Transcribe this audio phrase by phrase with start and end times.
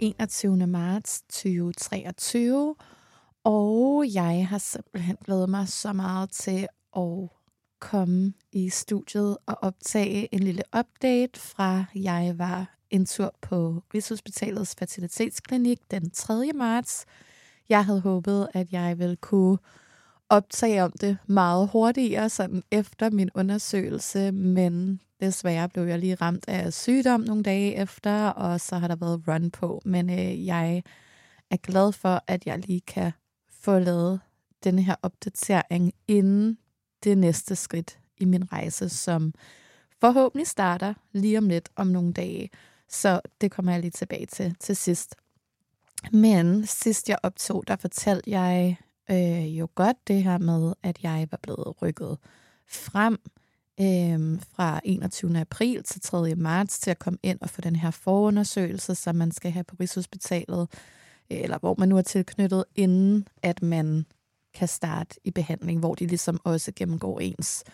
[0.00, 0.66] 21.
[0.66, 2.74] marts 2023,
[3.44, 6.66] og jeg har simpelthen glædet mig så meget til
[6.96, 7.28] at
[7.80, 14.74] komme i studiet og optage en lille update fra, jeg var en tur på Rigshospitalets
[14.78, 16.50] Fertilitetsklinik den 3.
[16.54, 17.04] marts.
[17.68, 19.58] Jeg havde håbet, at jeg ville kunne
[20.28, 26.44] optage om det meget hurtigere, sådan efter min undersøgelse, men desværre blev jeg lige ramt
[26.48, 29.82] af sygdom nogle dage efter, og så har der været run på.
[29.84, 30.82] Men øh, jeg
[31.50, 33.12] er glad for, at jeg lige kan
[33.50, 34.20] få lavet
[34.64, 36.58] den her opdatering inden
[37.04, 39.34] det næste skridt i min rejse, som
[40.00, 42.50] forhåbentlig starter lige om lidt om nogle dage.
[42.88, 45.16] Så det kommer jeg lige tilbage til til sidst.
[46.12, 48.78] Men sidst jeg optog, der fortalte jeg
[49.10, 52.18] øh, jo godt det her med, at jeg var blevet rykket
[52.68, 53.18] frem
[53.80, 55.38] øh, fra 21.
[55.38, 56.34] april til 3.
[56.34, 59.76] marts til at komme ind og få den her forundersøgelse, som man skal have på
[59.80, 60.68] Rigshospitalet,
[61.32, 64.06] øh, eller hvor man nu er tilknyttet, inden at man
[64.54, 67.64] kan starte i behandling, hvor de ligesom også gennemgår ens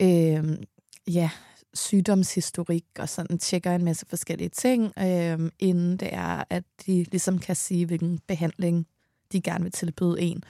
[0.00, 0.58] øh,
[1.06, 1.30] ja,
[1.74, 7.38] sygdomshistorik og sådan tjekker en masse forskellige ting, øh, inden det er, at de ligesom
[7.38, 8.86] kan sige, hvilken behandling
[9.32, 10.42] de gerne vil tilbyde en.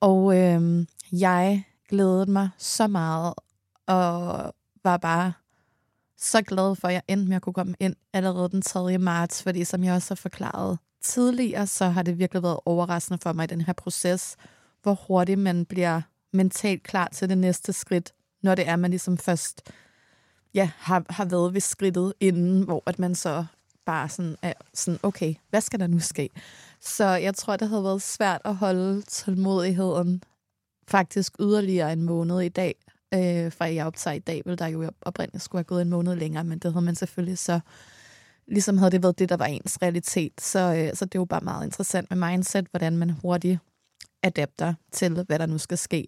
[0.00, 3.34] Og øh, jeg glædede mig så meget,
[3.86, 4.54] og
[4.84, 5.32] var bare
[6.16, 8.98] så glad for, at jeg endte med at kunne komme ind allerede den 3.
[8.98, 13.32] marts, fordi som jeg også har forklaret tidligere, så har det virkelig været overraskende for
[13.32, 14.36] mig i den her proces,
[14.82, 16.02] hvor hurtigt man bliver
[16.32, 19.72] mentalt klar til det næste skridt, når det er, man ligesom først
[20.54, 23.44] ja, har, har været ved skridtet inden, hvor at man så
[23.86, 26.30] bare sådan er sådan, okay, hvad skal der nu ske?
[26.80, 30.22] Så jeg tror, det havde været svært at holde tålmodigheden
[30.88, 32.74] faktisk yderligere en måned i dag.
[33.16, 36.16] Øh, fra jeg optager i dag, vil der jo oprindeligt skulle have gået en måned
[36.16, 37.60] længere, men det havde man selvfølgelig så
[38.48, 40.40] ligesom havde det været det, der var ens realitet.
[40.40, 43.58] Så, øh, så det er jo bare meget interessant med mindset, hvordan man hurtigt
[44.22, 46.06] adapter til, hvad der nu skal ske.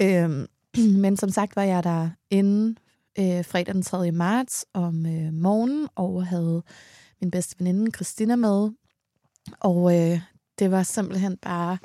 [0.00, 0.46] Øh,
[1.02, 2.78] men som sagt var jeg der inden
[3.18, 4.12] øh, fredag den 3.
[4.12, 6.62] marts om øh, morgenen, og havde
[7.20, 8.70] min bedste veninde Christina med.
[9.60, 10.20] Og øh,
[10.58, 11.78] det var simpelthen bare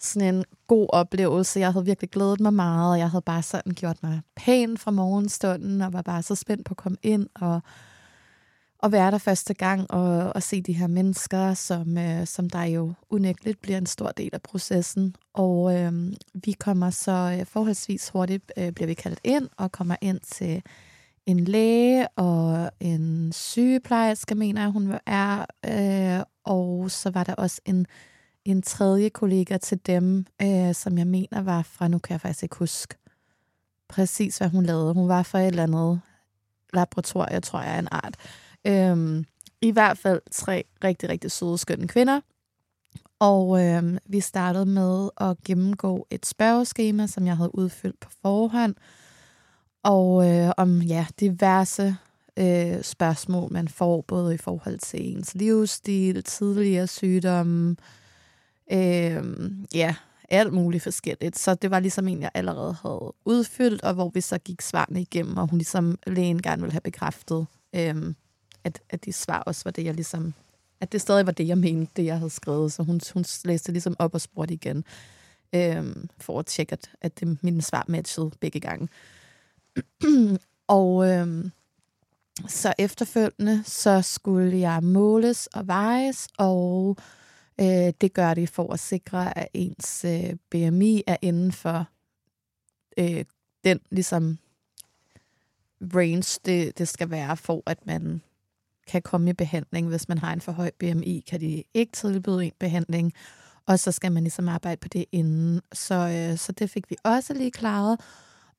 [0.00, 1.60] sådan en god oplevelse.
[1.60, 4.90] Jeg havde virkelig glædet mig meget, og jeg havde bare sådan gjort mig pæn fra
[4.90, 7.60] morgenstunden, og var bare så spændt på at komme ind og,
[8.78, 12.64] og være der første gang, og, og se de her mennesker, som, øh, som der
[12.64, 15.14] jo unægteligt bliver en stor del af processen.
[15.34, 15.92] Og øh,
[16.34, 20.62] vi kommer så øh, forholdsvis hurtigt, øh, bliver vi kaldt ind, og kommer ind til
[21.26, 25.44] en læge og en sygeplejerske, mener jeg, hun er.
[25.66, 27.86] Øh, og så var der også en,
[28.50, 32.42] en tredje kollega til dem, øh, som jeg mener var fra, nu kan jeg faktisk
[32.42, 32.94] ikke huske
[33.88, 34.94] præcis, hvad hun lavede.
[34.94, 36.00] Hun var fra et eller andet
[36.72, 38.16] laboratorium, tror jeg, en art.
[38.64, 39.24] Øh,
[39.60, 42.20] I hvert fald tre rigtig, rigtig søde, skønne kvinder.
[43.18, 48.74] Og øh, vi startede med at gennemgå et spørgeskema, som jeg havde udfyldt på forhånd,
[49.82, 51.96] og øh, om ja, diverse
[52.36, 57.76] øh, spørgsmål, man får, både i forhold til ens livsstil, tidligere sygdomme, øh,
[58.72, 59.94] Øh, ja,
[60.28, 61.38] alt muligt forskelligt.
[61.38, 65.00] Så det var ligesom en, jeg allerede havde udfyldt, og hvor vi så gik svarene
[65.00, 68.14] igennem, og hun ligesom lægen gerne ville have bekræftet, øh,
[68.64, 70.34] at, at de svar også var det, jeg ligesom
[70.80, 72.72] at det stadig var det, jeg mente, det jeg havde skrevet.
[72.72, 74.84] Så hun, hun læste ligesom op og spurgte igen,
[75.54, 78.88] øhm, for at tjekke, at, at det, mine svar matchede begge gange.
[80.68, 81.50] og øhm,
[82.48, 86.96] så efterfølgende, så skulle jeg måles og vejes, og
[87.60, 91.86] øh, det gør det for at sikre, at ens øh, BMI er inden for
[92.98, 93.24] øh,
[93.64, 94.38] den ligesom
[95.94, 98.22] range, det, det skal være, for at man
[98.86, 99.88] kan komme i behandling.
[99.88, 103.12] Hvis man har en for høj BMI, kan de ikke tilbyde en behandling,
[103.66, 105.60] og så skal man ligesom arbejde på det inden.
[105.72, 108.00] Så, øh, så det fik vi også lige klaret.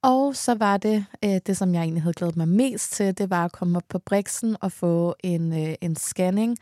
[0.02, 3.30] Og så var det, øh, det som jeg egentlig havde glædet mig mest til, det
[3.30, 6.58] var at komme op på Brixen og få en, øh, en scanning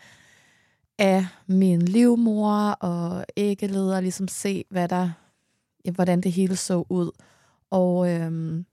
[0.98, 5.10] af min livmor og æggeleder, ligesom se, hvad der,
[5.86, 7.12] ja, hvordan det hele så ud.
[7.70, 8.66] Og øhm,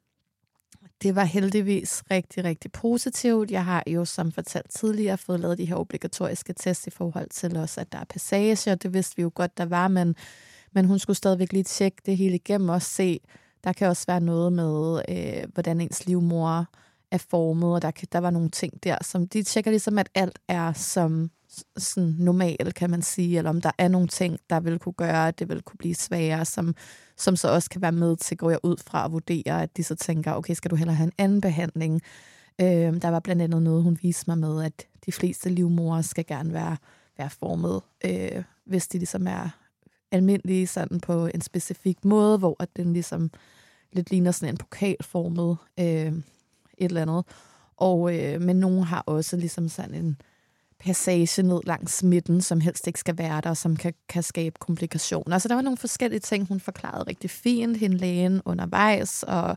[1.03, 3.51] det var heldigvis rigtig, rigtig positivt.
[3.51, 7.57] Jeg har jo, som fortalt tidligere, fået lavet de her obligatoriske tests i forhold til
[7.57, 8.75] også, at der er passager.
[8.75, 10.17] Det vidste vi jo godt, der var, men,
[10.73, 13.21] men hun skulle stadigvæk lige tjekke det hele igennem og se,
[13.65, 16.67] der kan også være noget med, øh, hvordan ens livmor
[17.11, 20.09] er formet, og der, kan, der var nogle ting der, som de tjekker ligesom, at
[20.15, 21.31] alt er som
[21.77, 25.29] sådan normal, kan man sige, eller om der er nogle ting, der vil kunne gøre,
[25.29, 26.75] at det vil kunne blive sværere, som,
[27.17, 29.85] som så også kan være med til, går jeg ud fra at vurdere, at de
[29.85, 32.03] så tænker, okay, skal du hellere have en anden behandling?
[32.61, 36.27] Øh, der var blandt andet noget, hun viste mig med, at de fleste livmorer skal
[36.27, 36.77] gerne være,
[37.19, 39.49] være formet, øh, hvis de ligesom er
[40.11, 43.31] almindelige sådan på en specifik måde, hvor at den ligesom
[43.93, 46.15] lidt ligner sådan en pokalformet øh, et
[46.79, 47.25] eller andet.
[47.77, 50.17] Og, øh, men nogen har også ligesom sådan en,
[50.85, 55.39] passage ned langs midten, som helst ikke skal være der, som kan, kan skabe komplikationer.
[55.39, 59.57] Så der var nogle forskellige ting, hun forklarede rigtig fint, hende lægen undervejs, og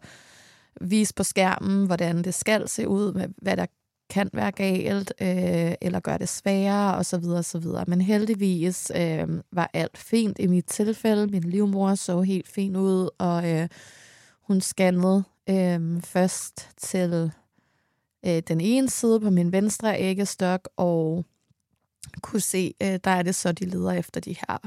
[0.81, 3.65] vise på skærmen, hvordan det skal se ud, med hvad der
[4.09, 7.85] kan være galt, øh, eller gøre det sværere, og så videre, og så videre.
[7.87, 11.27] Men heldigvis øh, var alt fint i mit tilfælde.
[11.27, 13.67] Min livmor så helt fint ud, og øh,
[14.41, 17.31] hun scannede øh, først til
[18.25, 21.25] øh, den ene side på min venstre æggestok, og
[22.21, 24.57] kunne se, øh, der er det så, de leder efter de her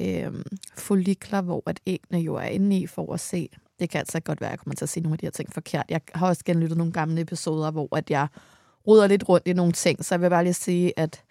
[0.00, 0.44] øh,
[0.76, 3.48] follikler, hvor at æggene jo er inde i for at se.
[3.78, 5.30] Det kan altså godt være, at jeg kommer til at sige nogle af de her
[5.30, 5.84] ting forkert.
[5.88, 8.28] Jeg har også genlyttet nogle gamle episoder, hvor at jeg
[8.86, 11.22] ruder lidt rundt i nogle ting, så jeg vil bare lige sige, at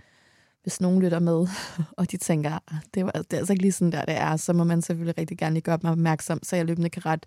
[0.63, 1.47] hvis nogen lytter med,
[1.97, 4.35] og de tænker, ah, det, var, det er altså ikke lige sådan der, det er,
[4.35, 7.25] så må man selvfølgelig rigtig gerne lige gøre mig opmærksom, så jeg løbende kan ret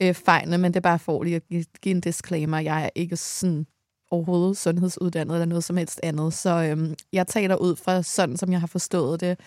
[0.00, 1.42] øh, fejlene, men det er bare for lige at
[1.80, 2.58] give en disclaimer.
[2.58, 3.66] Jeg er ikke sådan
[4.10, 6.34] overhovedet sundhedsuddannet eller noget som helst andet.
[6.34, 9.38] Så øhm, jeg taler ud fra sådan, som jeg har forstået det,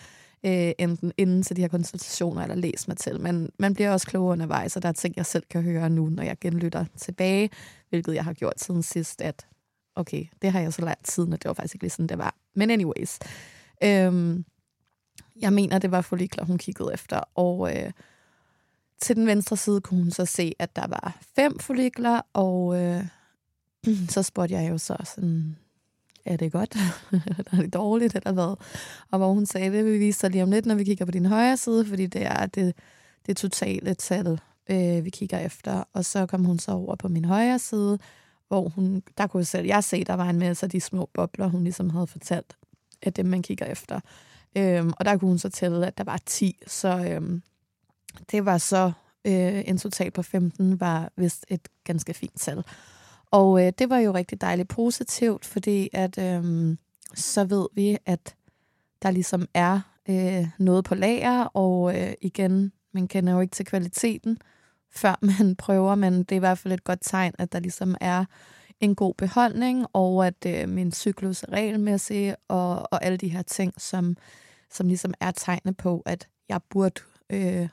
[0.46, 3.20] øh, enten inden til de her konsultationer eller læst mig til.
[3.20, 6.08] Men man bliver også klogere undervejs, og der er ting, jeg selv kan høre nu,
[6.08, 7.50] når jeg genlytter tilbage,
[7.88, 9.46] hvilket jeg har gjort siden sidst, at
[9.94, 12.18] okay, det har jeg så lært siden, og det var faktisk ikke lige sådan, det
[12.18, 12.34] var.
[12.54, 13.18] Men anyways,
[13.84, 14.44] øhm,
[15.40, 17.92] jeg mener, det var follikler, hun kiggede efter, og øh,
[19.00, 23.04] til den venstre side kunne hun så se, at der var fem follikler, og øh,
[24.14, 25.56] så spurgte jeg jo så sådan,
[26.24, 26.76] er det godt,
[27.12, 28.56] eller er det dårligt, eller hvad?
[29.10, 31.04] Og hvor hun sagde, det vil vi vise sig lige om lidt, når vi kigger
[31.04, 32.74] på din højre side, fordi det er det,
[33.26, 35.84] det totale tal, øh, vi kigger efter.
[35.92, 37.98] Og så kom hun så over på min højre side,
[38.48, 41.46] hvor hun, der kunne selv jeg se, der var en masse af de små bobler,
[41.46, 42.56] hun ligesom havde fortalt,
[43.02, 44.00] at dem man kigger efter.
[44.56, 47.42] Øhm, og der kunne hun så tælle, at der var 10, så øhm,
[48.30, 48.92] det var så
[49.24, 52.64] øh, en total på 15, var vist et ganske fint tal.
[53.30, 56.76] Og øh, det var jo rigtig dejligt positivt, fordi at øh,
[57.14, 58.36] så ved vi, at
[59.02, 63.66] der ligesom er øh, noget på lager, og øh, igen, man kender jo ikke til
[63.66, 64.38] kvaliteten,
[64.90, 67.96] før man prøver, men det er i hvert fald et godt tegn, at der ligesom
[68.00, 68.24] er
[68.80, 73.42] en god beholdning, og at øh, min cyklus er regelmæssig, og, og alle de her
[73.42, 74.16] ting, som,
[74.70, 77.68] som ligesom er tegnet på, at jeg burde øh,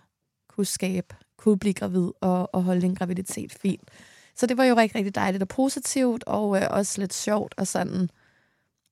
[0.49, 3.89] kunne skabe, kunne blive gravid og, og holde en graviditet fint
[4.37, 7.67] så det var jo rigtig, rigtig dejligt og positivt, og øh, også lidt sjovt og
[7.67, 8.09] sådan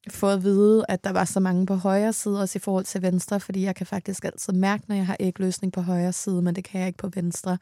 [0.09, 3.01] få at vide, at der var så mange på højre side, også i forhold til
[3.01, 6.55] venstre, fordi jeg kan faktisk altid mærke, når jeg har ægløsning på højre side, men
[6.55, 7.57] det kan jeg ikke på venstre.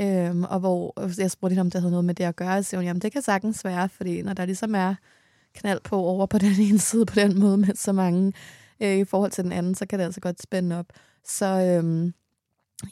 [0.00, 2.58] Øhm, og hvor øh, jeg spurgte hende, om det havde noget med det at gøre,
[2.58, 4.94] og så hun, jamen det kan sagtens være, fordi når der ligesom er
[5.54, 8.32] knald på over på den ene side på den måde med så mange
[8.80, 10.86] øh, i forhold til den anden, så kan det altså godt spænde op.
[11.24, 12.14] Så øhm,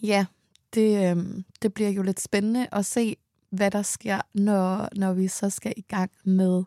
[0.03, 0.27] ja,
[0.75, 3.17] det, øhm, det bliver jo lidt spændende at se,
[3.51, 6.63] hvad der sker, når, når vi så skal i gang med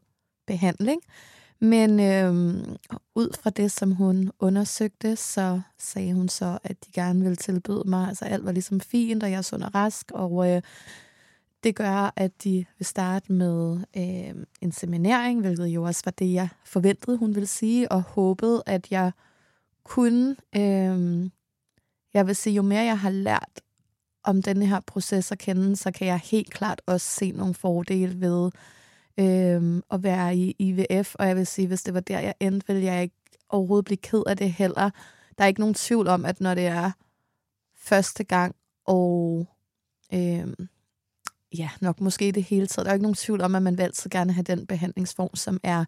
[0.47, 1.01] behandling.
[1.59, 2.75] Men øhm,
[3.15, 7.83] ud fra det, som hun undersøgte, så sagde hun så, at de gerne ville tilbyde
[7.85, 10.61] mig, altså alt var ligesom fint, og jeg er sund og rask, og øh,
[11.63, 16.33] det gør, at de vil starte med øh, en seminering, hvilket jo også var det,
[16.33, 19.11] jeg forventede, hun ville sige, og håbede, at jeg
[19.83, 21.29] kunne, øh,
[22.13, 23.61] jeg vil sige, jo mere jeg har lært
[24.23, 28.21] om denne her proces at kende, så kan jeg helt klart også se nogle fordele
[28.21, 28.51] ved
[29.17, 32.67] øh, at være i IVF, og jeg vil sige, hvis det var der, jeg endte,
[32.67, 33.15] ville jeg ikke
[33.49, 34.89] overhovedet blive ked af det heller.
[35.37, 36.91] Der er ikke nogen tvivl om, at når det er
[37.77, 39.47] første gang, og
[40.13, 40.47] øh,
[41.57, 43.83] ja, nok måske det hele taget, der er ikke nogen tvivl om, at man vil
[43.83, 45.85] altid gerne have den behandlingsform, som er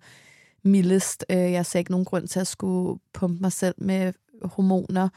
[0.63, 1.25] mildest.
[1.29, 5.09] Øh, jeg ser ikke nogen grund til at skulle pumpe mig selv med hormoner,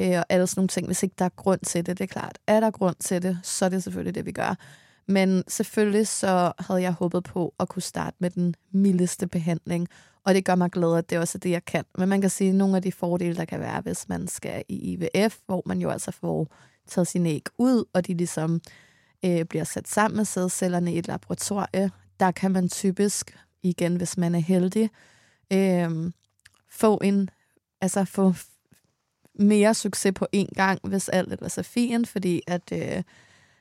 [0.00, 1.98] øh, og alle sådan nogle ting, hvis ikke der er grund til det.
[1.98, 4.54] Det er klart, er der grund til det, så er det selvfølgelig det, vi gør.
[5.08, 9.88] Men selvfølgelig så havde jeg håbet på at kunne starte med den mildeste behandling,
[10.24, 11.84] og det gør mig glad, at det også er det, jeg kan.
[11.98, 14.64] Men man kan sige, at nogle af de fordele, der kan være, hvis man skal
[14.68, 16.56] i IVF, hvor man jo altså får
[16.88, 18.60] taget sine æg ud, og de ligesom
[19.24, 21.90] øh, bliver sat sammen med sædcellerne i et laboratorie,
[22.20, 24.90] der kan man typisk, igen hvis man er heldig,
[25.52, 26.12] øh,
[26.70, 27.30] få en,
[27.80, 28.34] altså få
[29.40, 33.02] mere succes på én gang, hvis alt ellers er fint, fordi at, øh,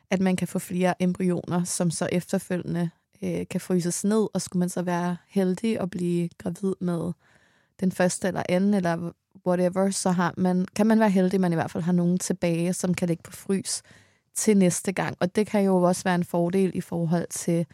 [0.09, 2.89] at man kan få flere embryoner, som så efterfølgende
[3.21, 7.11] øh, kan fryses ned, og skulle man så være heldig og blive gravid med
[7.79, 9.11] den første eller anden, eller
[9.47, 12.19] whatever, så har man, kan man være heldig, at man i hvert fald har nogen
[12.19, 13.81] tilbage, som kan ligge på frys
[14.35, 15.17] til næste gang.
[15.19, 17.65] Og det kan jo også være en fordel i forhold til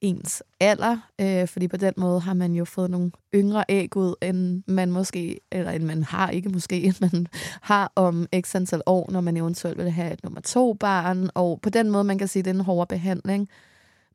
[0.00, 4.14] ens alder, øh, fordi på den måde har man jo fået nogle yngre æg ud,
[4.22, 7.26] end man måske, eller end man har, ikke måske, end man
[7.60, 11.60] har om x antal år, når man eventuelt vil have et nummer to barn, og
[11.62, 13.48] på den måde, man kan sige, det er en hårdere behandling,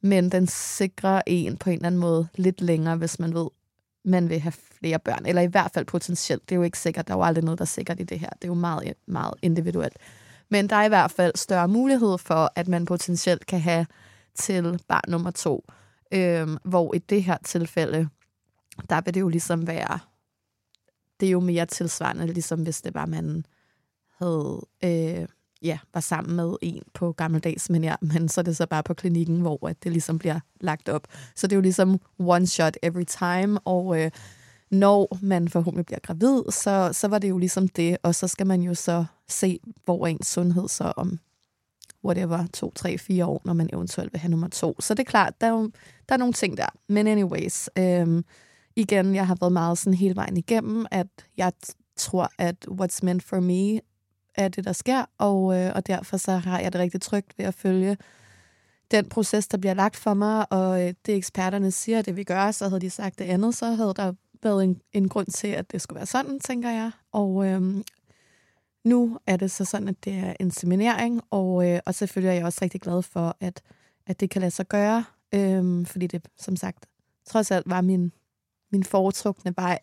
[0.01, 3.47] men den sikrer en på en eller anden måde lidt længere, hvis man ved,
[4.05, 6.49] man vil have flere børn, eller i hvert fald potentielt.
[6.49, 8.19] Det er jo ikke sikkert, der er jo aldrig noget, der er sikkert i det
[8.19, 8.29] her.
[8.29, 9.97] Det er jo meget, meget individuelt.
[10.49, 13.85] Men der er i hvert fald større mulighed for, at man potentielt kan have
[14.35, 15.65] til barn nummer to.
[16.13, 18.09] Øhm, hvor i det her tilfælde,
[18.89, 19.99] der vil det jo ligesom være,
[21.19, 23.45] det er jo mere tilsvarende, ligesom hvis det var, man
[24.19, 25.27] havde, øh,
[25.61, 28.83] ja, var sammen med en på gammeldags men, ja, men så er det så bare
[28.83, 31.07] på klinikken, hvor at det ligesom bliver lagt op.
[31.35, 34.11] Så det er jo ligesom one shot every time, og øh,
[34.71, 38.47] når man forhåbentlig bliver gravid, så, så var det jo ligesom det, og så skal
[38.47, 41.19] man jo så se, hvor ens sundhed så om
[42.05, 44.75] whatever, to, tre, fire år, når man eventuelt vil have nummer to.
[44.79, 45.71] Så det er klart, der er, jo,
[46.09, 46.65] der er nogle ting der.
[46.89, 48.25] Men anyways, øhm,
[48.75, 51.07] igen, jeg har været meget sådan hele vejen igennem, at
[51.37, 51.51] jeg
[51.97, 53.79] tror, at what's meant for me
[54.35, 57.45] er det, der sker, og, øh, og derfor så har jeg det rigtig trygt ved
[57.45, 57.97] at følge
[58.91, 62.51] den proces, der bliver lagt for mig, og øh, det eksperterne siger, det vi gør,
[62.51, 65.71] så havde de sagt det andet, så havde der været en, en grund til, at
[65.71, 66.91] det skulle være sådan, tænker jeg.
[67.11, 67.83] Og øhm,
[68.83, 72.33] nu er det så sådan, at det er en seminering, og, øh, og selvfølgelig er
[72.33, 73.61] jeg også rigtig glad for, at,
[74.07, 76.85] at det kan lade sig gøre, øh, fordi det, som sagt,
[77.25, 78.13] trods alt var min,
[78.71, 79.79] min foretrukne vej.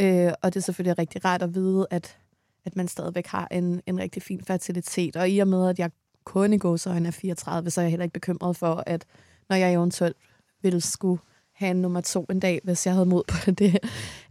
[0.00, 2.18] Øh, og det er selvfølgelig rigtig rart at vide, at,
[2.64, 5.16] at man stadigvæk har en, en rigtig fin fertilitet.
[5.16, 5.90] Og i og med, at jeg
[6.24, 9.04] kun i gåsøjne er 34, så er jeg heller ikke bekymret for, at
[9.48, 10.16] når jeg eventuelt
[10.62, 11.20] ville skulle
[11.52, 13.78] have en nummer to en dag, hvis jeg havde mod på det,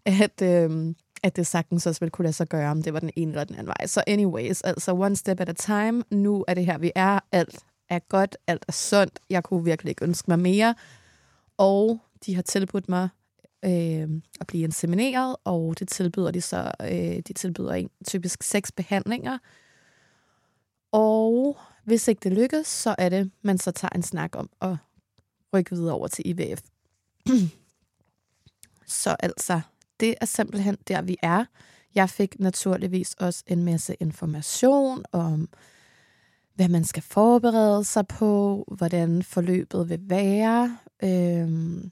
[0.06, 0.96] at, øh,
[1.26, 3.44] at det sagtens også ville kunne lade sig gøre, om det var den ene eller
[3.44, 3.88] den anden vej.
[3.88, 6.04] Så anyways, altså one step at a time.
[6.12, 7.20] Nu er det her, vi er.
[7.32, 9.20] Alt er godt, alt er sundt.
[9.30, 10.76] Jeg kunne virkelig ikke ønske mig mere.
[11.58, 13.10] Og de har tilbudt mig
[13.66, 18.72] øh, at blive insemineret, og det tilbyder de så, øh, de tilbyder en typisk seks
[18.72, 19.38] behandlinger.
[20.92, 24.76] Og hvis ikke det lykkes, så er det, man så tager en snak om at
[25.54, 26.62] rykke videre over til IVF.
[29.04, 29.62] så altså,
[30.00, 31.46] det er simpelthen der, vi er.
[31.96, 35.50] Jeg fik naturligvis også en masse information om,
[36.56, 40.78] hvad man skal forberede sig på, hvordan forløbet vil være.
[41.04, 41.92] Øhm,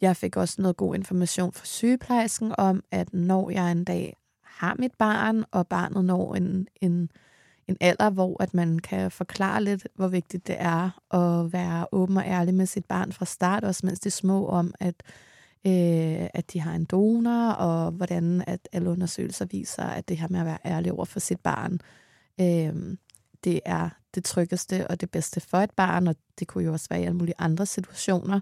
[0.00, 4.76] jeg fik også noget god information fra sygeplejersken om, at når jeg en dag har
[4.78, 7.10] mit barn, og barnet når en, en,
[7.66, 12.16] en alder, hvor at man kan forklare lidt, hvor vigtigt det er at være åben
[12.16, 15.02] og ærlig med sit barn fra start, også mens de er små, om at,
[15.68, 20.28] øh, at de har en donor, og hvordan at alle undersøgelser viser, at det her
[20.28, 21.80] med at være ærlig over for sit barn,
[22.40, 22.96] øh,
[23.44, 26.86] det er det tryggeste og det bedste for et barn, og det kunne jo også
[26.90, 28.40] være i alle mulige andre situationer,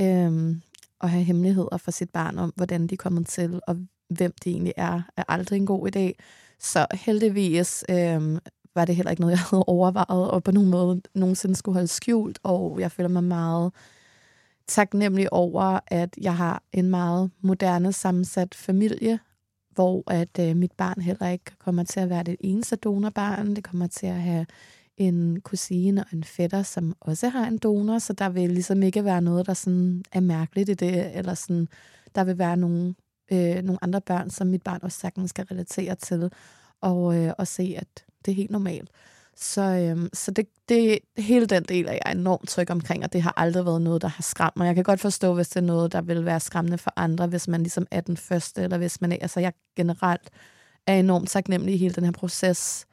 [0.00, 0.56] øh,
[1.00, 3.76] at have hemmeligheder for sit barn om, hvordan de er kommet til, og
[4.08, 6.12] hvem de egentlig er, er aldrig en god idé.
[6.58, 8.38] Så heldigvis øh,
[8.74, 11.88] var det heller ikke noget, jeg havde overvejet, og på nogen måde nogensinde skulle holde
[11.88, 13.72] skjult, og jeg føler mig meget
[14.68, 19.18] taknemmelig over, at jeg har en meget moderne sammensat familie,
[19.74, 23.56] hvor at øh, mit barn heller ikke kommer til at være det eneste donorbarn.
[23.56, 24.46] Det kommer til at have
[24.96, 29.04] en kusine og en fætter, som også har en donor, så der vil ligesom ikke
[29.04, 31.68] være noget, der sådan er mærkeligt i det, eller sådan,
[32.14, 32.94] der vil være nogle,
[33.32, 36.30] øh, nogle andre børn, som mit barn også sagtens skal relatere til,
[36.80, 38.90] og, øh, og se, at det er helt normalt.
[39.40, 43.22] Så, øhm, så det, det, hele den del er jeg enormt tryg omkring, og det
[43.22, 44.66] har aldrig været noget, der har skræmt mig.
[44.66, 47.48] Jeg kan godt forstå, hvis det er noget, der vil være skræmmende for andre, hvis
[47.48, 50.30] man ligesom er den første, eller hvis man er, altså jeg generelt
[50.86, 52.86] er enormt taknemmelig i hele den her proces,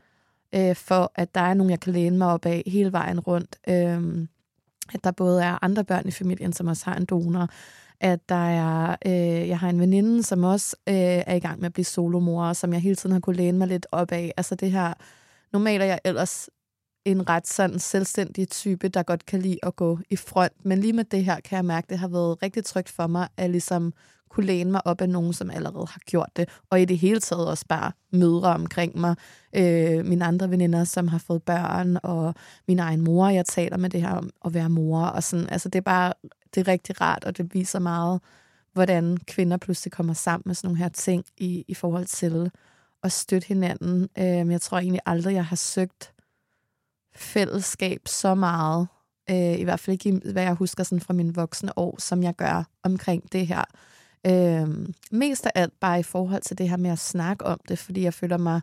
[0.56, 3.56] øh, for at der er nogen, jeg kan læne mig op af hele vejen rundt.
[3.68, 4.28] Øh,
[4.94, 7.50] at der både er andre børn i familien, som også har en donor,
[8.00, 11.66] at der er, øh, jeg har en veninde, som også øh, er i gang med
[11.66, 14.34] at blive solomor, som jeg hele tiden har kunne læne mig lidt op af.
[14.38, 14.94] Altså det her,
[15.54, 16.50] normalt er jeg ellers
[17.06, 20.66] en ret sådan selvstændig type, der godt kan lide at gå i front.
[20.66, 23.08] Men lige med det her kan jeg mærke, at det har været rigtig trygt for
[23.08, 23.94] mig at ligesom
[24.30, 26.50] kunne læne mig op af nogen, som allerede har gjort det.
[26.70, 29.16] Og i det hele taget også bare mødre omkring mig.
[29.56, 32.36] Øh, mine andre veninder, som har fået børn, og
[32.68, 35.02] min egen mor, jeg taler med det her om at være mor.
[35.02, 35.50] Og sådan.
[35.50, 36.14] Altså, det er bare
[36.56, 38.22] det er rigtig rart, og det viser meget,
[38.74, 42.52] hvordan kvinder pludselig kommer sammen med sådan nogle her ting i, i forhold til
[43.06, 44.10] at støtte hinanden.
[44.18, 46.14] Øh, jeg tror egentlig aldrig, jeg har søgt
[47.16, 48.88] fællesskab så meget,
[49.30, 52.36] øh, i hvert fald ikke hvad jeg husker sådan fra mine voksne år, som jeg
[52.36, 53.64] gør omkring det her.
[54.26, 57.80] Øh, mest af alt bare i forhold til det her med at snakke om det,
[57.80, 58.62] fordi jeg føler mig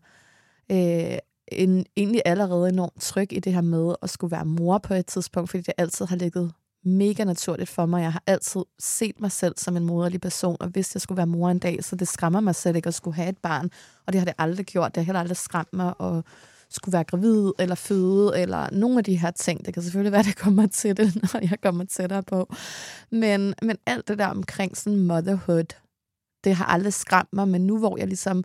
[0.70, 4.94] øh, en, egentlig allerede enormt tryg i det her med at skulle være mor på
[4.94, 6.52] et tidspunkt, fordi det altid har ligget
[6.84, 8.02] mega naturligt for mig.
[8.02, 11.26] Jeg har altid set mig selv som en moderlig person, og hvis jeg skulle være
[11.26, 13.70] mor en dag, så det skræmmer mig selv ikke at skulle have et barn.
[14.06, 14.94] Og det har det aldrig gjort.
[14.94, 16.24] Det har heller aldrig skræmt mig at
[16.70, 19.66] skulle være gravid eller føde, eller nogle af de her ting.
[19.66, 22.54] Det kan selvfølgelig være, det kommer til det, når jeg kommer tættere på.
[23.10, 25.74] Men, men alt det der omkring sådan motherhood,
[26.44, 28.44] det har aldrig skræmt mig, men nu hvor jeg ligesom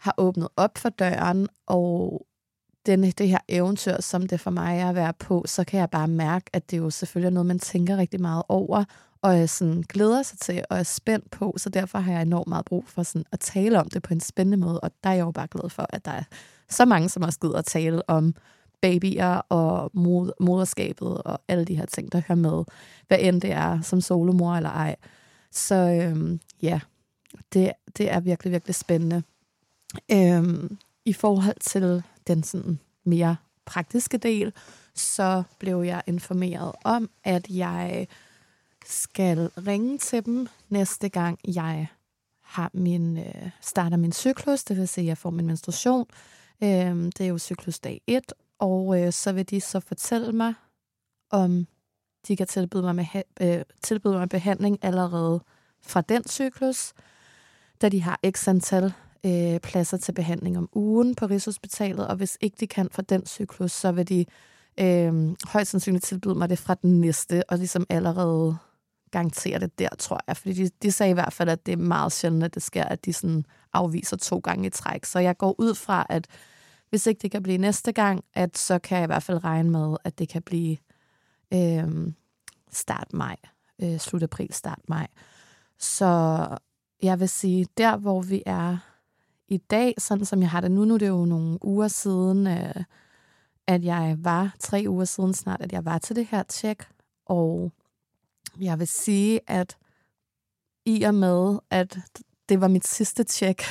[0.00, 2.26] har åbnet op for døren, og
[2.90, 5.90] den, det her eventyr, som det for mig er at være på, så kan jeg
[5.90, 8.84] bare mærke, at det jo selvfølgelig er noget, man tænker rigtig meget over,
[9.22, 12.48] og jeg sådan glæder sig til, og er spændt på, så derfor har jeg enormt
[12.48, 15.14] meget brug for sådan at tale om det på en spændende måde, og der er
[15.14, 16.22] jeg jo bare glad for, at der er
[16.68, 18.34] så mange, som også gider at tale om
[18.80, 22.64] babyer og mod, moderskabet og alle de her ting, der hører med,
[23.08, 24.96] hvad end det er som solomor eller ej.
[25.52, 26.80] Så øhm, ja,
[27.52, 29.22] det, det er virkelig, virkelig spændende.
[30.12, 32.02] Øhm, I forhold til
[32.34, 34.52] den sådan mere praktiske del,
[34.94, 38.08] så blev jeg informeret om, at jeg
[38.86, 41.86] skal ringe til dem næste gang, jeg
[42.42, 46.06] har min, øh, starter min cyklus, det vil sige, at jeg får min menstruation.
[46.62, 50.54] Øh, det er jo cyklusdag 1, og øh, så vil de så fortælle mig,
[51.30, 51.66] om
[52.28, 55.40] de kan tilbyde mig, med, øh, tilbyde mig behandling allerede
[55.82, 56.92] fra den cyklus,
[57.82, 58.92] da de har x antal
[59.26, 63.26] øh, pladser til behandling om ugen på Rigshospitalet, og hvis ikke de kan fra den
[63.26, 64.24] cyklus, så vil de
[64.80, 68.56] øh, højst sandsynligt tilbyde mig det fra den næste, og ligesom allerede
[69.10, 70.36] garantere det der, tror jeg.
[70.36, 72.84] Fordi de, de sagde i hvert fald, at det er meget sjældent, at det sker,
[72.84, 75.04] at de sådan afviser to gange i træk.
[75.04, 76.26] Så jeg går ud fra, at
[76.90, 79.70] hvis ikke det kan blive næste gang, at så kan jeg i hvert fald regne
[79.70, 80.76] med, at det kan blive
[81.54, 82.12] øh,
[82.72, 83.36] start maj,
[83.82, 85.06] øh, slut april, start maj.
[85.78, 86.46] Så
[87.02, 88.76] jeg vil sige, der hvor vi er
[89.50, 92.46] i dag, sådan som jeg har det nu, nu er det jo nogle uger siden,
[92.46, 92.84] øh,
[93.66, 96.84] at jeg var, tre uger siden snart, at jeg var til det her tjek,
[97.26, 97.72] og
[98.60, 99.76] jeg vil sige, at
[100.86, 101.98] i og med, at
[102.48, 103.62] det var mit sidste tjek,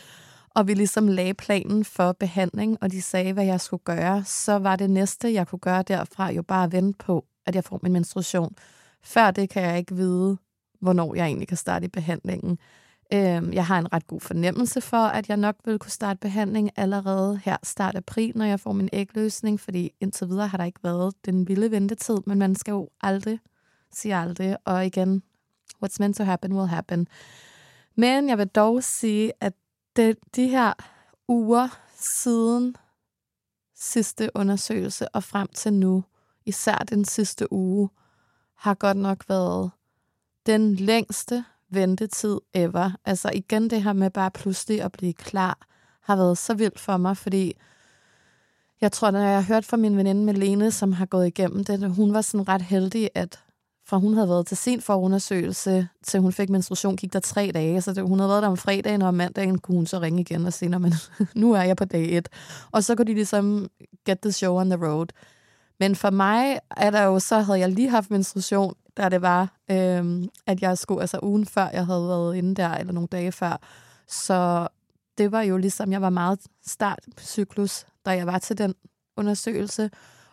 [0.56, 4.58] og vi ligesom lagde planen for behandling, og de sagde, hvad jeg skulle gøre, så
[4.58, 7.80] var det næste, jeg kunne gøre derfra, jo bare at vente på, at jeg får
[7.82, 8.56] min menstruation.
[9.02, 10.36] Før det kan jeg ikke vide,
[10.80, 12.58] hvornår jeg egentlig kan starte i behandlingen.
[13.14, 16.70] Øh, jeg har en ret god fornemmelse for, at jeg nok vil kunne starte behandling
[16.76, 20.84] allerede her start april, når jeg får min ægløsning, fordi indtil videre har der ikke
[20.84, 23.38] været den vilde ventetid, men man skal jo aldrig
[23.92, 25.22] sige aldrig, og igen,
[25.84, 27.08] what's meant to happen will happen.
[27.94, 29.52] Men jeg vil dog sige, at
[29.96, 30.72] det, de her
[31.28, 32.76] uger siden
[33.74, 36.04] sidste undersøgelse og frem til nu,
[36.46, 37.88] især den sidste uge,
[38.54, 39.70] har godt nok været
[40.46, 42.90] den længste ventetid ever.
[43.04, 45.58] Altså igen det her med bare pludselig at blive klar,
[46.02, 47.56] har været så vildt for mig, fordi
[48.80, 51.90] jeg tror, når jeg har hørt fra min veninde Melene, som har gået igennem det,
[51.90, 53.44] hun var sådan ret heldig, at
[53.86, 57.80] fra hun havde været til sin forundersøgelse, til hun fik menstruation, gik der tre dage.
[57.80, 60.20] Så det, hun havde været der om fredagen, og om mandagen kunne hun så ringe
[60.20, 60.94] igen og sige, men
[61.34, 62.28] nu er jeg på dag et.
[62.72, 63.68] Og så kunne de ligesom
[64.06, 65.06] get the show on the road.
[65.80, 69.56] Men for mig er der jo, så havde jeg lige haft menstruation, da det var,
[69.70, 73.32] øhm, at jeg skulle, altså ugen før jeg havde været inde der, eller nogle dage
[73.32, 73.60] før.
[74.08, 74.68] Så
[75.18, 78.74] det var jo ligesom, jeg var meget startcyklus, da jeg var til den
[79.16, 79.90] undersøgelse.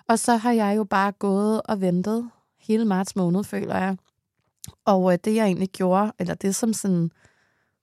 [0.07, 3.97] Og så har jeg jo bare gået og ventet hele marts måned, føler jeg.
[4.85, 7.11] Og øh, det, jeg egentlig gjorde, eller det som sådan,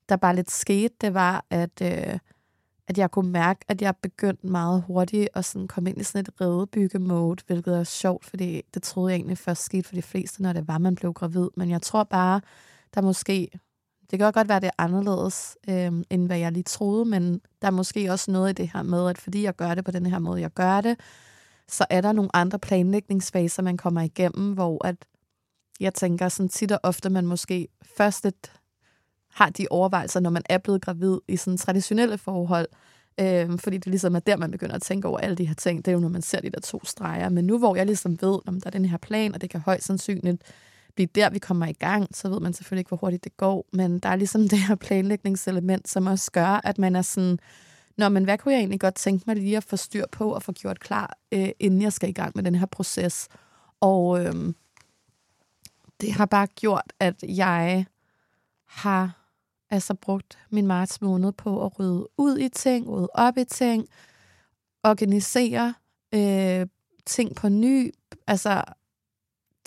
[0.08, 2.18] der bare lidt skete, det var, at, øh,
[2.88, 6.20] at jeg kunne mærke, at jeg begyndte meget hurtigt at sådan komme ind i sådan
[6.20, 10.42] et redebygge-mode, hvilket er sjovt, fordi det troede jeg egentlig først skete for de fleste,
[10.42, 11.48] når det var, man blev gravid.
[11.56, 12.40] Men jeg tror bare,
[12.94, 13.50] der måske,
[14.10, 17.66] det kan godt være, det er anderledes, øh, end hvad jeg lige troede, men der
[17.66, 20.06] er måske også noget i det her med, at fordi jeg gør det på den
[20.06, 21.00] her måde, jeg gør det,
[21.68, 24.96] så er der nogle andre planlægningsfaser, man kommer igennem, hvor at
[25.80, 28.52] jeg tænker sådan tit og ofte, man måske først et,
[29.38, 32.66] har de overvejelser, når man er blevet gravid i sådan traditionelle forhold,
[33.20, 35.84] øh, fordi det ligesom er der, man begynder at tænke over alle de her ting.
[35.84, 37.28] Det er jo, når man ser de der to streger.
[37.28, 39.60] Men nu hvor jeg ligesom ved, om der er den her plan, og det kan
[39.60, 40.42] højst sandsynligt
[40.94, 43.66] blive der, vi kommer i gang, så ved man selvfølgelig ikke, hvor hurtigt det går.
[43.72, 47.38] Men der er ligesom det her planlægningselement, som også gør, at man er sådan,
[47.96, 50.42] Nå, men hvad kunne jeg egentlig godt tænke mig lige at få styr på og
[50.42, 53.28] få gjort klar, øh, inden jeg skal i gang med den her proces.
[53.80, 54.34] Og øh,
[56.00, 57.86] det har bare gjort, at jeg
[58.66, 59.27] har
[59.70, 63.88] altså brugt min marts måned på at rydde ud i ting, rydde op i ting,
[64.84, 65.74] organisere
[66.14, 66.66] øh,
[67.06, 67.94] ting på ny,
[68.26, 68.62] altså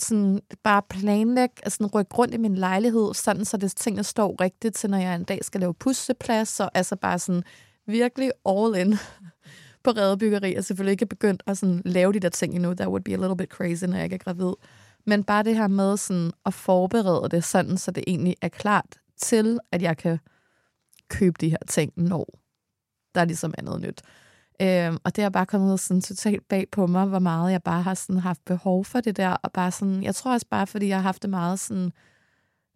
[0.00, 4.74] sådan bare planlægge, altså rykke rundt i min lejlighed, sådan så det tingene står rigtigt
[4.74, 7.42] til, når jeg en dag skal lave pusseplads, og altså bare sådan
[7.86, 8.94] virkelig all in
[9.84, 12.74] på redebyggeri, og selvfølgelig ikke begyndt at sådan lave de der ting endnu.
[12.74, 14.52] That would be a little bit crazy, når jeg ikke er gravid.
[15.06, 18.98] Men bare det her med sådan at forberede det sådan, så det egentlig er klart
[19.22, 20.18] til, at jeg kan
[21.08, 22.38] købe de her ting, når
[23.14, 24.02] der er ligesom andet nyt.
[24.62, 27.82] Øhm, og det har bare kommet sådan totalt bag på mig, hvor meget jeg bare
[27.82, 30.88] har sådan haft behov for det der, og bare sådan, jeg tror også bare, fordi
[30.88, 31.92] jeg har haft det meget sådan,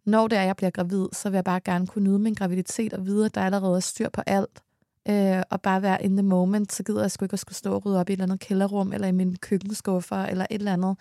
[0.05, 2.93] når det er, jeg bliver gravid, så vil jeg bare gerne kunne nyde min graviditet
[2.93, 4.63] og vide, at der allerede er styr på alt
[5.09, 7.73] øh, og bare være in the moment, så gider jeg sgu ikke at skulle stå
[7.73, 10.73] og rydde op i et eller andet kælderrum, eller i min køkkenskuffer, eller et eller
[10.73, 10.97] andet.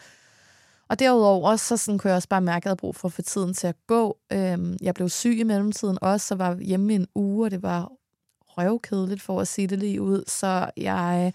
[0.89, 3.13] Og derudover, så sådan, kunne jeg også bare mærke, at jeg havde brug for at
[3.13, 4.19] få tiden til at gå.
[4.33, 7.63] Øhm, jeg blev syg i mellemtiden også, så var hjemme i en uge, og det
[7.63, 7.93] var
[8.41, 10.25] røvkedeligt for at sige det lige ud.
[10.27, 11.33] Så jeg,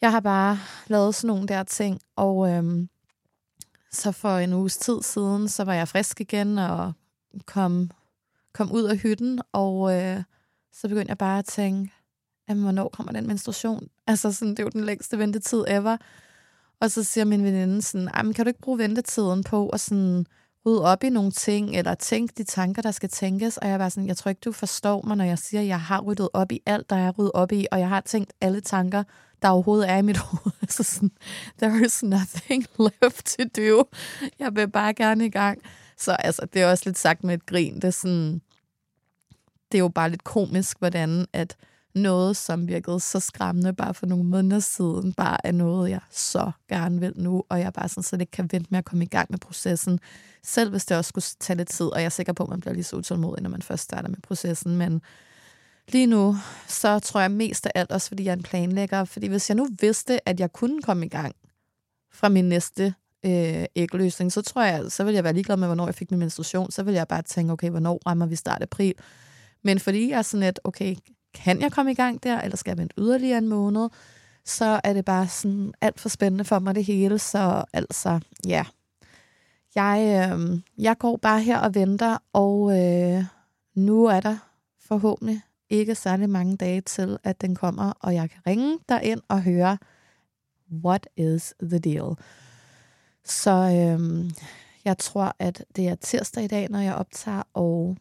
[0.00, 2.88] jeg har bare lavet sådan nogle der ting, og øhm,
[3.92, 6.92] så for en uges tid siden, så var jeg frisk igen, og
[7.46, 7.90] kom,
[8.52, 10.00] kom ud af hytten, og...
[10.00, 10.22] Øh,
[10.74, 11.92] så begyndte jeg bare at tænke,
[12.48, 13.88] jamen, hvornår kommer den menstruation?
[14.06, 15.96] Altså, sådan, det er jo den længste ventetid ever.
[16.84, 20.26] Og så siger min veninde sådan, jamen, kan du ikke bruge ventetiden på at sådan
[20.66, 23.56] rydde op i nogle ting, eller tænke de tanker, der skal tænkes?
[23.56, 25.80] Og jeg var sådan, jeg tror ikke, du forstår mig, når jeg siger, at jeg
[25.80, 28.60] har ryddet op i alt, der er ryddet op i, og jeg har tænkt alle
[28.60, 29.02] tanker,
[29.42, 30.52] der overhovedet er i mit hoved.
[30.68, 31.10] så sådan,
[31.62, 32.66] there is nothing
[33.02, 33.84] left to do.
[34.38, 35.58] Jeg vil bare gerne i gang.
[35.98, 37.74] Så altså, det er også lidt sagt med et grin.
[37.74, 38.40] Det er sådan,
[39.72, 41.56] det er jo bare lidt komisk, hvordan at
[41.94, 46.50] noget, som virkede så skræmmende bare for nogle måneder siden, bare er noget, jeg så
[46.68, 49.08] gerne vil nu, og jeg bare sådan så det kan vente med at komme i
[49.08, 49.98] gang med processen,
[50.42, 52.60] selv hvis det også skulle tage lidt tid, og jeg er sikker på, at man
[52.60, 55.02] bliver lige så utålmodig, når man først starter med processen, men
[55.88, 56.36] lige nu,
[56.68, 59.56] så tror jeg mest af alt også, fordi jeg er en planlægger, fordi hvis jeg
[59.56, 61.34] nu vidste, at jeg kunne komme i gang
[62.12, 62.94] fra min næste
[63.26, 66.20] øh, ægløsning, så tror jeg, så vil jeg være ligeglad med, hvornår jeg fik min
[66.20, 68.94] menstruation, så vil jeg bare tænke, okay, hvornår rammer vi start april,
[69.64, 70.96] men fordi jeg er sådan lidt, okay,
[71.34, 73.88] kan jeg komme i gang der, eller skal jeg vente yderligere en måned,
[74.44, 77.18] så er det bare sådan alt for spændende for mig det hele.
[77.18, 78.64] Så altså, ja.
[79.74, 83.24] Jeg, øh, jeg går bare her og venter, og øh,
[83.74, 84.36] nu er der
[84.80, 89.42] forhåbentlig ikke særlig mange dage til, at den kommer, og jeg kan ringe ind og
[89.42, 89.78] høre,
[90.84, 92.16] what is the deal?
[93.24, 94.30] Så øh,
[94.84, 97.96] jeg tror, at det er tirsdag i dag, når jeg optager, og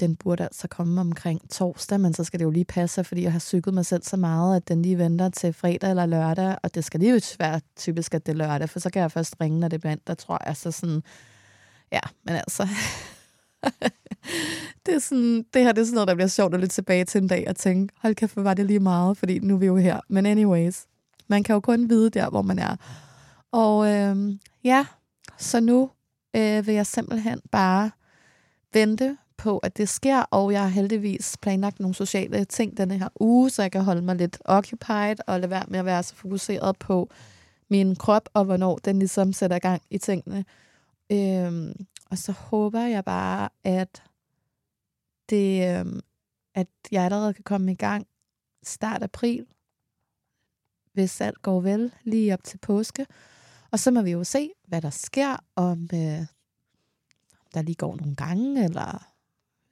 [0.00, 3.32] den burde altså komme omkring torsdag, men så skal det jo lige passe, fordi jeg
[3.32, 6.74] har cyklet mig selv så meget, at den lige venter til fredag eller lørdag, og
[6.74, 9.60] det skal lige være typisk, at det er lørdag, for så kan jeg først ringe,
[9.60, 11.02] når det bliver der tror jeg så sådan,
[11.92, 12.68] ja, men altså,
[14.86, 17.04] det, er sådan, det her det er sådan noget, der bliver sjovt at lidt tilbage
[17.04, 19.66] til en dag og tænke, hold kæft, var det lige meget, fordi nu er vi
[19.66, 20.00] jo her.
[20.08, 20.86] Men anyways,
[21.28, 22.76] man kan jo kun vide der, hvor man er.
[23.52, 24.86] Og øh, ja,
[25.38, 25.90] så nu
[26.36, 27.90] øh, vil jeg simpelthen bare
[28.72, 33.08] vente på, at det sker, og jeg har heldigvis planlagt nogle sociale ting denne her
[33.20, 36.14] uge, så jeg kan holde mig lidt occupied og lade være med at være så
[36.14, 37.10] fokuseret på
[37.70, 40.44] min krop, og hvornår den ligesom sætter gang i tingene.
[41.12, 44.02] Øhm, og så håber jeg bare, at
[45.30, 46.00] det, øhm,
[46.54, 48.06] at jeg allerede kan komme i gang
[48.62, 49.46] start april,
[50.92, 53.06] hvis alt går vel, lige op til påske.
[53.70, 56.26] Og så må vi jo se, hvad der sker, om øh,
[57.54, 59.11] der lige går nogle gange, eller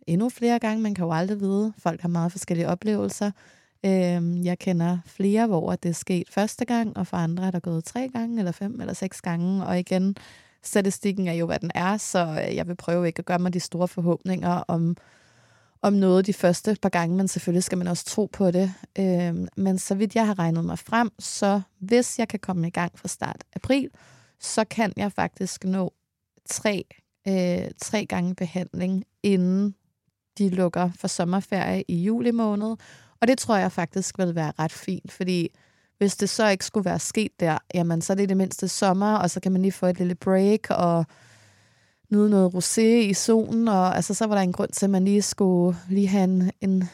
[0.07, 0.83] endnu flere gange.
[0.83, 1.73] Man kan jo aldrig vide.
[1.79, 3.31] Folk har meget forskellige oplevelser.
[3.85, 7.61] Øh, jeg kender flere, hvor det er sket første gang, og for andre er der
[7.61, 9.67] gået tre gange, eller fem, eller seks gange.
[9.67, 10.17] Og igen,
[10.63, 13.55] statistikken er jo, hvad den er, så øh, jeg vil prøve ikke at gøre mig
[13.55, 14.97] de store forhåbninger om,
[15.83, 18.75] om noget de første par gange, men selvfølgelig skal man også tro på det.
[18.99, 22.71] Øh, men så vidt jeg har regnet mig frem, så hvis jeg kan komme i
[22.71, 23.91] gang fra start april,
[24.41, 25.93] så kan jeg faktisk nå
[26.49, 26.85] tre,
[27.29, 29.75] øh, tre gange behandling, inden
[30.41, 32.77] de lukker for sommerferie i juli måned.
[33.21, 35.49] Og det tror jeg faktisk vil være ret fint, fordi
[35.99, 39.15] hvis det så ikke skulle være sket der, jamen så er det det mindste sommer,
[39.15, 41.05] og så kan man lige få et lille break og
[42.11, 45.05] nyde noget rosé i solen, og altså, så var der en grund til, at man
[45.05, 46.85] lige skulle lige have en, en,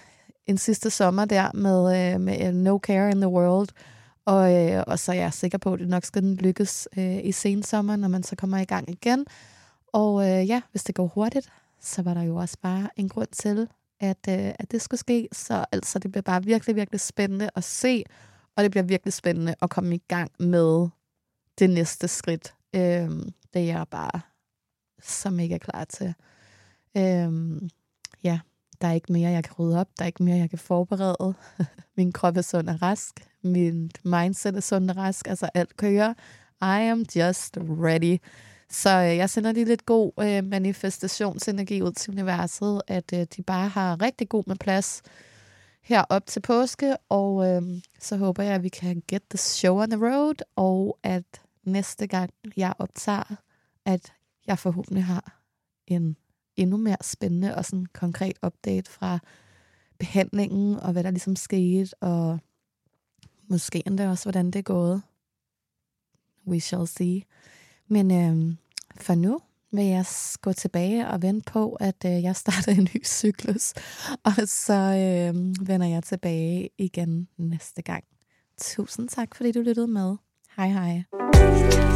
[0.47, 3.69] en sidste sommer der med, øh, med øh, No Care in the World.
[4.25, 7.33] Og, øh, og så er jeg sikker på, at det nok skal lykkes øh, i
[7.33, 9.27] sensommer, når man så kommer i gang igen.
[9.93, 11.49] Og øh, ja, hvis det går hurtigt,
[11.87, 13.69] så var der jo også bare en grund til,
[14.01, 15.29] at, øh, at det skulle ske.
[15.33, 18.05] Så altså, det bliver bare virkelig, virkelig spændende at se,
[18.57, 20.89] og det bliver virkelig spændende at komme i gang med
[21.59, 22.55] det næste skridt.
[22.75, 23.11] Øh,
[23.55, 24.21] det er jeg bare
[25.03, 26.15] så mega klar til.
[26.97, 27.63] Øh,
[28.25, 28.41] ja,
[28.81, 29.89] der er ikke mere, jeg kan rydde op.
[29.99, 31.35] Der er ikke mere, jeg kan forberede.
[31.97, 33.29] Min krop er sund og rask.
[33.43, 35.29] Min mindset er sund og rask.
[35.29, 36.15] Altså alt kører.
[36.63, 38.19] I am just ready.
[38.71, 43.43] Så øh, jeg sender lige lidt god øh, manifestationsenergi ud til universet, at øh, de
[43.43, 45.03] bare har rigtig god med plads
[45.83, 47.63] her op til påske, og øh,
[48.01, 52.07] så håber jeg, at vi kan get the show on the road, og at næste
[52.07, 53.37] gang jeg optager,
[53.85, 54.13] at
[54.47, 55.43] jeg forhåbentlig har
[55.87, 56.17] en
[56.57, 59.19] endnu mere spændende og sådan konkret update fra
[59.99, 62.39] behandlingen, og hvad der ligesom skete, og
[63.49, 65.03] måske endda også, hvordan det er gået.
[66.47, 67.23] We shall see.
[67.89, 68.57] Men øh,
[69.01, 69.41] for nu
[69.73, 70.05] vil jeg
[70.43, 73.75] gå tilbage og vente på, at øh, jeg starter en ny cyklus.
[74.25, 78.05] Og så øh, vender jeg tilbage igen næste gang.
[78.61, 80.17] Tusind tak, fordi du lyttede med.
[80.57, 81.96] Hej hej.